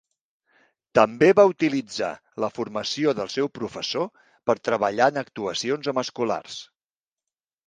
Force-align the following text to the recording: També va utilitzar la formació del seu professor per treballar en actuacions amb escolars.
També 0.99 1.27
va 1.39 1.43
utilitzar 1.51 2.09
la 2.45 2.49
formació 2.55 3.13
del 3.19 3.29
seu 3.35 3.51
professor 3.59 4.09
per 4.51 4.57
treballar 4.71 5.11
en 5.15 5.23
actuacions 5.25 5.93
amb 5.93 6.03
escolars. 6.07 6.59